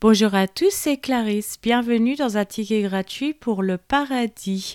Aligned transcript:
Bonjour 0.00 0.34
à 0.34 0.48
tous, 0.48 0.70
c'est 0.70 0.96
Clarisse. 0.96 1.58
Bienvenue 1.62 2.14
dans 2.16 2.38
un 2.38 2.46
ticket 2.46 2.80
gratuit 2.80 3.34
pour 3.34 3.62
le 3.62 3.76
paradis. 3.76 4.72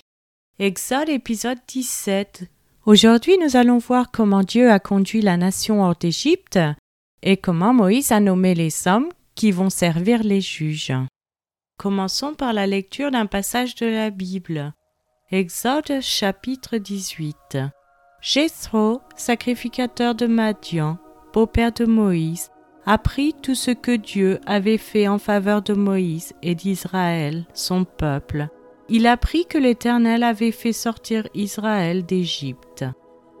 Exode 0.60 1.08
épisode 1.08 1.58
17. 1.66 2.44
Aujourd'hui, 2.84 3.36
nous 3.38 3.56
allons 3.56 3.78
voir 3.78 4.12
comment 4.12 4.44
Dieu 4.44 4.70
a 4.70 4.78
conduit 4.78 5.22
la 5.22 5.36
nation 5.36 5.82
hors 5.82 5.96
d'Égypte 5.96 6.60
et 7.22 7.36
comment 7.36 7.74
Moïse 7.74 8.12
a 8.12 8.20
nommé 8.20 8.54
les 8.54 8.86
hommes 8.86 9.08
qui 9.34 9.50
vont 9.50 9.68
servir 9.68 10.22
les 10.22 10.40
juges. 10.40 10.94
Commençons 11.76 12.34
par 12.34 12.52
la 12.52 12.68
lecture 12.68 13.10
d'un 13.10 13.26
passage 13.26 13.74
de 13.74 13.86
la 13.86 14.10
Bible. 14.10 14.74
Exode 15.32 16.02
chapitre 16.02 16.76
18. 16.76 17.58
Jéthro, 18.20 19.00
sacrificateur 19.16 20.14
de 20.14 20.28
Madian, 20.28 20.98
beau-père 21.32 21.72
de 21.72 21.84
Moïse, 21.84 22.48
apprit 22.86 23.34
tout 23.42 23.56
ce 23.56 23.72
que 23.72 23.94
Dieu 23.94 24.40
avait 24.46 24.78
fait 24.78 25.08
en 25.08 25.18
faveur 25.18 25.60
de 25.60 25.74
Moïse 25.74 26.32
et 26.42 26.54
d'Israël, 26.54 27.44
son 27.52 27.84
peuple. 27.84 28.48
Il 28.88 29.08
apprit 29.08 29.44
que 29.46 29.58
l'Éternel 29.58 30.22
avait 30.22 30.52
fait 30.52 30.72
sortir 30.72 31.26
Israël 31.34 32.06
d'Égypte. 32.06 32.84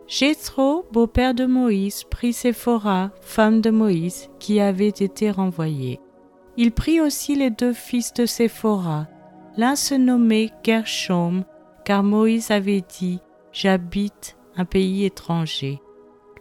Jéthro, 0.08 0.84
beau-père 0.92 1.34
de 1.34 1.46
Moïse, 1.46 2.02
prit 2.04 2.32
Séphora, 2.32 3.10
femme 3.20 3.60
de 3.60 3.70
Moïse, 3.70 4.28
qui 4.40 4.60
avait 4.60 4.88
été 4.88 5.30
renvoyée. 5.30 6.00
Il 6.56 6.72
prit 6.72 7.00
aussi 7.00 7.36
les 7.36 7.50
deux 7.50 7.72
fils 7.72 8.12
de 8.14 8.26
Séphora. 8.26 9.06
L'un 9.56 9.76
se 9.76 9.94
nommait 9.94 10.50
Gershom, 10.64 11.44
car 11.84 12.02
Moïse 12.02 12.50
avait 12.50 12.82
dit 12.98 13.20
J'habite 13.52 14.36
un 14.56 14.64
pays 14.64 15.04
étranger. 15.04 15.80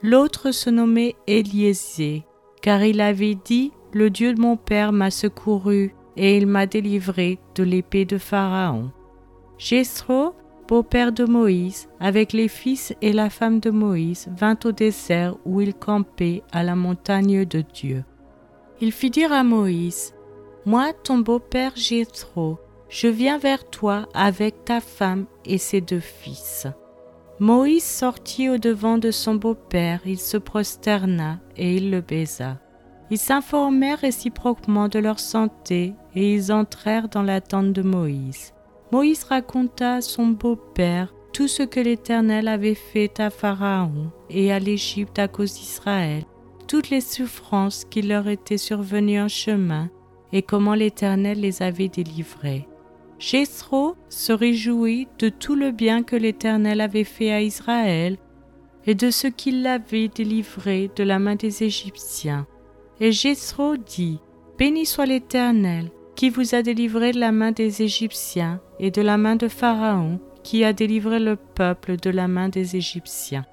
L'autre 0.02 0.52
se 0.52 0.70
nommait 0.70 1.16
Éliésée, 1.28 2.26
car 2.66 2.84
il 2.84 3.00
avait 3.00 3.36
dit, 3.36 3.72
Le 3.94 4.10
Dieu 4.10 4.34
de 4.34 4.42
mon 4.42 4.58
Père 4.58 4.92
m'a 4.92 5.12
secouru, 5.12 5.94
et 6.18 6.36
il 6.36 6.48
m'a 6.48 6.66
délivré 6.66 7.38
de 7.54 7.62
l'épée 7.62 8.06
de 8.06 8.18
Pharaon. 8.18 8.90
Jéthro, 9.60 10.34
beau-père 10.68 11.12
de 11.12 11.26
Moïse, 11.26 11.88
avec 12.00 12.34
les 12.34 12.48
fils 12.48 12.92
et 13.04 13.14
la 13.14 13.30
femme 13.30 13.60
de 13.60 13.70
Moïse, 13.70 14.30
vint 14.36 14.58
au 14.66 14.72
désert 14.72 15.36
où 15.46 15.62
il 15.62 15.76
campait 15.76 16.42
à 16.52 16.64
la 16.64 16.76
montagne 16.76 17.46
de 17.46 17.62
Dieu. 17.62 18.04
Il 18.82 18.92
fit 18.92 19.12
dire 19.12 19.32
à 19.32 19.44
Moïse, 19.44 20.16
Moi, 20.66 20.92
ton 21.04 21.20
beau-père 21.20 21.74
Jéthro, 21.76 22.58
je 22.90 23.08
viens 23.08 23.38
vers 23.38 23.70
toi 23.70 24.08
avec 24.16 24.66
ta 24.66 24.82
femme 24.82 25.28
et 25.46 25.60
ses 25.60 25.82
deux 25.82 26.00
fils. 26.00 26.66
Moïse 27.40 27.84
sortit 27.84 28.48
au-devant 28.48 28.98
de 28.98 29.12
son 29.12 29.36
beau-père, 29.36 30.00
il 30.06 30.18
se 30.20 30.38
prosterna 30.38 31.40
et 31.58 31.76
il 31.76 31.92
le 31.92 32.00
baisa. 32.00 32.60
Ils 33.12 33.18
s'informèrent 33.18 34.00
réciproquement 34.00 34.88
de 34.88 35.00
leur 35.00 35.20
santé 35.20 35.94
et 36.16 36.34
ils 36.34 36.54
entrèrent 36.54 37.10
dans 37.10 37.24
la 37.24 37.42
tente 37.42 37.74
de 37.74 37.82
Moïse. 37.82 38.54
Moïse 38.94 39.26
raconta 39.26 39.96
à 39.96 40.02
son 40.02 40.28
beau-père 40.28 41.14
tout 41.34 41.50
ce 41.50 41.64
que 41.64 41.82
l'Éternel 41.82 42.48
avait 42.48 42.74
fait 42.74 43.20
à 43.20 43.30
Pharaon 43.30 44.12
et 44.30 44.54
à 44.54 44.60
l'Égypte 44.60 45.20
à 45.20 45.28
cause 45.28 45.56
d'Israël, 45.56 46.24
toutes 46.70 46.90
les 46.90 47.02
souffrances 47.02 47.84
qui 47.84 48.02
leur 48.02 48.30
étaient 48.30 48.58
survenues 48.58 49.20
en 49.20 49.28
chemin 49.28 49.90
et 50.32 50.42
comment 50.42 50.74
l'Éternel 50.74 51.42
les 51.42 51.62
avait 51.62 51.90
délivrés. 51.90 52.66
Jéthro 53.20 53.96
se 54.10 54.34
réjouit 54.34 55.08
de 55.20 55.30
tout 55.30 55.56
le 55.56 55.72
bien 55.72 56.04
que 56.04 56.16
l'Éternel 56.16 56.82
avait 56.82 57.06
fait 57.06 57.32
à 57.32 57.42
Israël 57.42 58.18
et 58.86 58.96
de 58.96 59.10
ce 59.10 59.28
qu'il 59.28 59.62
l'avait 59.62 60.10
délivré 60.10 60.92
de 60.96 61.04
la 61.04 61.18
main 61.18 61.36
des 61.36 61.64
Égyptiens. 61.64 62.46
Et 63.00 63.12
Jéthro 63.12 63.78
dit, 63.78 64.20
Béni 64.58 64.86
soit 64.86 65.06
l'Éternel, 65.06 65.92
qui 66.16 66.30
vous 66.30 66.56
a 66.56 66.62
délivré 66.62 67.12
de 67.12 67.20
la 67.20 67.32
main 67.32 67.52
des 67.52 67.82
Égyptiens 67.82 68.62
et 68.80 68.92
de 68.92 69.02
la 69.02 69.18
main 69.18 69.36
de 69.36 69.48
Pharaon, 69.48 70.20
qui 70.44 70.64
a 70.64 70.74
délivré 70.74 71.20
le 71.20 71.36
peuple 71.36 71.98
de 71.98 72.10
la 72.10 72.28
main 72.28 72.50
des 72.50 72.76
Égyptiens. 72.76 73.46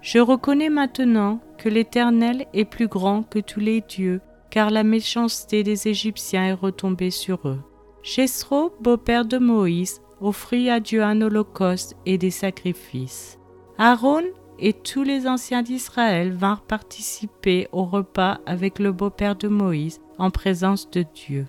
Je 0.00 0.18
reconnais 0.18 0.68
maintenant 0.68 1.40
que 1.58 1.68
l'Éternel 1.68 2.46
est 2.52 2.64
plus 2.64 2.88
grand 2.88 3.22
que 3.22 3.38
tous 3.38 3.60
les 3.60 3.82
dieux, 3.82 4.20
car 4.50 4.70
la 4.70 4.82
méchanceté 4.82 5.62
des 5.62 5.88
Égyptiens 5.88 6.44
est 6.44 6.52
retombée 6.52 7.10
sur 7.10 7.48
eux. 7.48 7.60
Jéthro, 8.02 8.72
beau-père 8.80 9.24
de 9.24 9.38
Moïse, 9.38 10.00
offrit 10.20 10.70
à 10.70 10.80
Dieu 10.80 11.02
un 11.02 11.20
holocauste 11.20 11.96
et 12.04 12.18
des 12.18 12.30
sacrifices. 12.30 13.38
Aaron 13.78 14.24
et 14.58 14.72
tous 14.72 15.02
les 15.02 15.26
anciens 15.26 15.62
d'Israël 15.62 16.32
vinrent 16.32 16.62
participer 16.62 17.68
au 17.72 17.84
repas 17.84 18.40
avec 18.46 18.78
le 18.78 18.92
beau-père 18.92 19.36
de 19.36 19.48
Moïse 19.48 20.00
en 20.18 20.30
présence 20.30 20.90
de 20.90 21.04
Dieu. 21.14 21.46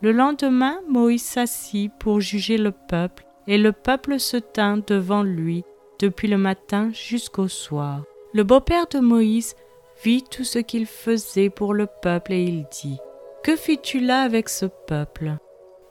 Le 0.00 0.12
lendemain, 0.12 0.80
Moïse 0.88 1.22
s'assit 1.22 1.90
pour 1.98 2.20
juger 2.20 2.58
le 2.58 2.72
peuple, 2.72 3.24
et 3.46 3.58
le 3.58 3.72
peuple 3.72 4.18
se 4.18 4.36
tint 4.36 4.78
devant 4.86 5.22
lui 5.22 5.64
depuis 6.00 6.28
le 6.28 6.38
matin 6.38 6.90
jusqu'au 6.92 7.48
soir. 7.48 8.02
Le 8.34 8.42
beau-père 8.42 8.86
de 8.88 8.98
Moïse 8.98 9.54
vit 10.02 10.22
tout 10.22 10.44
ce 10.44 10.58
qu'il 10.58 10.86
faisait 10.86 11.50
pour 11.50 11.74
le 11.74 11.86
peuple 12.02 12.32
et 12.32 12.42
il 12.42 12.66
dit, 12.70 12.98
Que 13.44 13.54
fis-tu 13.56 14.00
là 14.00 14.22
avec 14.22 14.48
ce 14.48 14.66
peuple? 14.86 15.36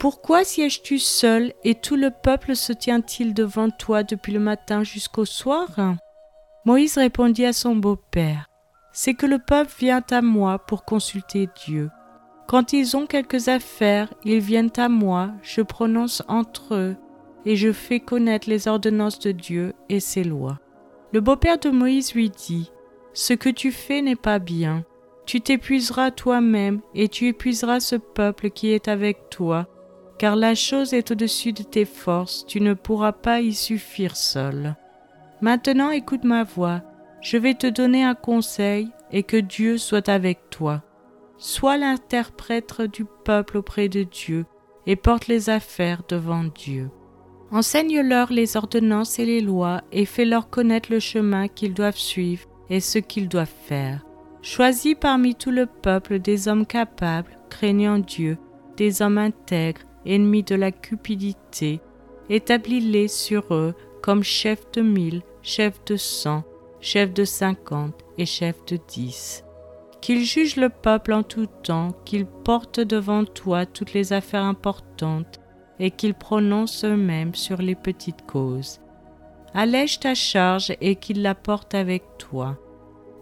Pourquoi 0.02 0.44
sièges-tu 0.44 0.98
seul 0.98 1.54
et 1.64 1.76
tout 1.76 1.96
le 1.96 2.10
peuple 2.10 2.56
se 2.56 2.74
tient-il 2.74 3.36
devant 3.36 3.70
toi 3.70 4.02
depuis 4.02 4.34
le 4.34 4.40
matin 4.40 4.84
jusqu'au 4.84 5.26
soir? 5.26 5.68
Moïse 6.66 6.98
répondit 6.98 7.46
à 7.46 7.54
son 7.54 7.76
beau-père, 7.76 8.50
C'est 8.94 9.14
que 9.14 9.28
le 9.28 9.38
peuple 9.38 9.72
vient 9.78 10.04
à 10.10 10.24
moi 10.24 10.58
pour 10.58 10.86
consulter 10.86 11.50
Dieu. 11.68 11.92
Quand 12.48 12.74
ils 12.74 12.98
ont 12.98 13.06
quelques 13.06 13.48
affaires, 13.48 14.12
ils 14.26 14.40
viennent 14.40 14.72
à 14.78 14.90
moi, 14.90 15.34
je 15.44 15.62
prononce 15.62 16.24
entre 16.28 16.74
eux, 16.74 16.96
et 17.46 17.56
je 17.56 17.72
fais 17.72 18.00
connaître 18.00 18.50
les 18.50 18.68
ordonnances 18.68 19.20
de 19.20 19.32
Dieu 19.32 19.74
et 19.88 20.00
ses 20.00 20.24
lois. 20.24 20.58
Le 21.14 21.22
beau-père 21.22 21.60
de 21.60 21.70
Moïse 21.70 22.16
lui 22.16 22.32
dit, 22.32 22.72
Ce 23.14 23.34
que 23.34 23.50
tu 23.50 23.72
fais 23.72 24.02
n'est 24.02 24.16
pas 24.16 24.40
bien. 24.40 24.84
Tu 25.28 25.42
t'épuiseras 25.42 26.10
toi-même, 26.10 26.82
et 26.96 27.08
tu 27.08 27.28
épuiseras 27.28 27.80
ce 27.80 27.98
peuple 27.98 28.50
qui 28.50 28.72
est 28.72 28.88
avec 28.88 29.30
toi, 29.30 29.68
car 30.22 30.36
la 30.36 30.54
chose 30.54 30.94
est 30.94 31.10
au-dessus 31.10 31.52
de 31.52 31.64
tes 31.64 31.84
forces, 31.84 32.46
tu 32.46 32.62
ne 32.62 32.76
pourras 32.76 33.12
pas 33.12 33.42
y 33.42 33.56
suffire 33.56 34.16
seul. 34.16 34.76
Maintenant 35.42 35.90
écoute 35.90 36.26
ma 36.26 36.44
voix, 36.44 36.84
je 37.22 37.38
vais 37.38 37.56
te 37.56 37.66
donner 37.66 38.04
un 38.04 38.14
conseil, 38.14 38.92
et 39.12 39.24
que 39.24 39.38
Dieu 39.38 39.80
soit 39.80 40.10
avec 40.10 40.52
toi. 40.52 40.84
Sois 41.40 41.76
l'interprète 41.76 42.84
du 42.84 43.04
peuple 43.26 43.58
auprès 43.58 43.90
de 43.90 44.04
Dieu, 44.04 44.46
et 44.86 44.96
porte 44.96 45.26
les 45.28 45.50
affaires 45.50 46.04
devant 46.08 46.44
Dieu. 46.44 46.92
Enseigne-leur 47.50 48.32
les 48.32 48.58
ordonnances 48.58 49.18
et 49.18 49.26
les 49.26 49.42
lois, 49.42 49.82
et 49.92 50.06
fais-leur 50.06 50.52
connaître 50.52 50.92
le 50.92 51.00
chemin 51.00 51.48
qu'ils 51.48 51.74
doivent 51.74 51.98
suivre 51.98 52.48
et 52.70 52.80
ce 52.80 53.00
qu'ils 53.00 53.28
doivent 53.28 53.50
faire. 53.66 54.06
Choisis 54.44 54.94
parmi 54.94 55.34
tout 55.34 55.50
le 55.50 55.66
peuple 55.66 56.20
des 56.20 56.48
hommes 56.48 56.68
capables, 56.68 57.40
craignant 57.50 57.98
Dieu, 57.98 58.38
des 58.78 59.02
hommes 59.02 59.18
intègres, 59.18 59.82
ennemis 60.06 60.44
de 60.44 60.56
la 60.56 60.72
cupidité, 60.72 61.82
établis-les 62.30 63.08
sur 63.08 63.54
eux 63.54 63.74
comme 64.02 64.24
chefs 64.24 64.72
de 64.72 64.82
mille, 64.82 65.22
chefs 65.42 65.84
de 65.86 65.96
cent, 65.96 66.44
chefs 66.80 67.14
de 67.14 67.26
cinquante 67.26 68.00
et 68.18 68.26
chefs 68.26 68.66
de 68.66 68.78
dix. 68.88 69.44
Qu'ils 70.02 70.26
jugent 70.26 70.56
le 70.56 70.70
peuple 70.70 71.14
en 71.14 71.22
tout 71.22 71.46
temps, 71.46 71.92
qu'ils 72.06 72.26
portent 72.26 72.80
devant 72.80 73.24
toi 73.24 73.66
toutes 73.68 73.94
les 73.94 74.14
affaires 74.14 74.44
importantes, 74.44 75.40
et 75.80 75.92
qu'ils 75.92 76.14
prononcent 76.14 76.86
eux-mêmes 76.86 77.34
sur 77.34 77.58
les 77.58 77.76
petites 77.76 78.26
causes. 78.28 78.80
Allège 79.54 80.00
ta 80.00 80.14
charge 80.14 80.74
et 80.80 80.96
qu'ils 80.96 81.22
la 81.22 81.36
portent 81.36 81.76
avec 81.76 82.04
toi. 82.18 82.58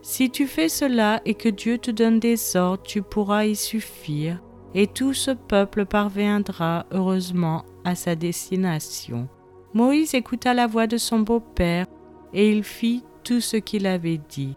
Si 0.02 0.30
tu 0.30 0.46
fais 0.46 0.70
cela 0.70 1.22
et 1.26 1.34
que 1.34 1.50
Dieu 1.50 1.78
te 1.78 1.90
donne 1.90 2.20
des 2.20 2.56
ordres, 2.56 2.84
tu 2.84 3.02
pourras 3.02 3.46
y 3.46 3.56
suffire, 3.56 4.42
et 4.76 4.88
tout 4.88 5.14
ce 5.14 5.32
peuple 5.32 5.86
parviendra 5.86 6.86
heureusement 6.92 7.64
à 7.84 7.96
sa 7.96 8.16
destination. 8.16 9.28
Moïse 9.74 10.14
écouta 10.14 10.54
la 10.54 10.68
voix 10.68 10.88
de 10.88 10.98
son 10.98 11.20
beau-père, 11.20 11.88
et 12.34 12.52
il 12.52 12.64
fit 12.64 13.04
tout 13.24 13.42
ce 13.42 13.58
qu'il 13.58 13.88
avait 13.88 14.20
dit. 14.30 14.56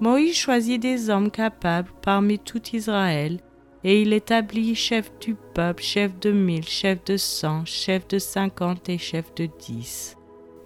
Moïse 0.00 0.36
choisit 0.36 0.80
des 0.80 1.10
hommes 1.10 1.30
capables 1.30 1.90
parmi 2.02 2.38
tout 2.38 2.62
Israël, 2.72 3.40
et 3.84 4.02
il 4.02 4.12
établit 4.12 4.74
chef 4.74 5.10
du 5.20 5.36
peuple, 5.54 5.82
chef 5.82 6.18
de 6.18 6.30
mille, 6.30 6.66
chef 6.66 7.04
de 7.04 7.16
cent, 7.16 7.64
chef 7.64 8.06
de 8.08 8.18
cinquante 8.18 8.88
et 8.88 8.98
chef 8.98 9.34
de 9.34 9.48
dix. 9.58 10.16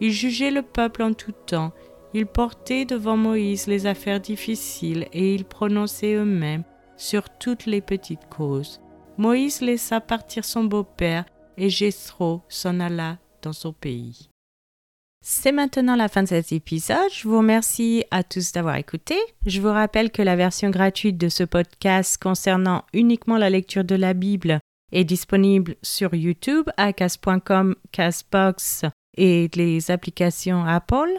Il 0.00 0.10
jugeait 0.10 0.50
le 0.50 0.62
peuple 0.62 1.02
en 1.02 1.12
tout 1.12 1.34
temps, 1.46 1.72
il 2.14 2.26
portait 2.26 2.84
devant 2.84 3.16
Moïse 3.16 3.66
les 3.66 3.86
affaires 3.86 4.20
difficiles, 4.20 5.06
et 5.12 5.34
ils 5.34 5.44
prononçaient 5.44 6.14
eux-mêmes 6.14 6.64
sur 7.02 7.28
toutes 7.28 7.66
les 7.66 7.80
petites 7.80 8.28
causes. 8.30 8.80
Moïse 9.18 9.60
laissa 9.60 10.00
partir 10.00 10.44
son 10.44 10.64
beau-père 10.64 11.24
et 11.56 11.68
Jéthro 11.68 12.42
s'en 12.48 12.80
alla 12.80 13.18
dans 13.42 13.52
son 13.52 13.72
pays. 13.72 14.28
C'est 15.24 15.52
maintenant 15.52 15.96
la 15.96 16.08
fin 16.08 16.22
de 16.22 16.28
cet 16.28 16.52
épisode. 16.52 17.10
Je 17.12 17.28
vous 17.28 17.38
remercie 17.38 18.04
à 18.10 18.22
tous 18.22 18.52
d'avoir 18.52 18.76
écouté. 18.76 19.16
Je 19.46 19.60
vous 19.60 19.70
rappelle 19.70 20.10
que 20.10 20.22
la 20.22 20.36
version 20.36 20.70
gratuite 20.70 21.18
de 21.18 21.28
ce 21.28 21.44
podcast 21.44 22.20
concernant 22.20 22.84
uniquement 22.92 23.36
la 23.36 23.50
lecture 23.50 23.84
de 23.84 23.94
la 23.94 24.14
Bible 24.14 24.60
est 24.92 25.04
disponible 25.04 25.76
sur 25.82 26.14
YouTube 26.14 26.68
à 26.76 26.92
cas.com, 26.92 27.74
Casbox 27.90 28.84
et 29.16 29.48
les 29.54 29.90
applications 29.90 30.64
Apple. 30.64 31.18